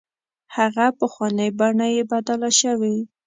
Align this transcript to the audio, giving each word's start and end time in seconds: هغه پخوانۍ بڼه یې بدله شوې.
هغه 0.55 0.85
پخوانۍ 0.99 1.49
بڼه 1.59 1.87
یې 1.95 2.03
بدله 2.11 2.49
شوې. 2.59 2.95